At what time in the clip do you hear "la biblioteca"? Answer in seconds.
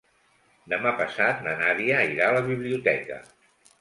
2.39-3.21